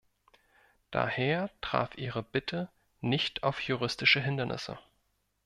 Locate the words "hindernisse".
4.19-4.79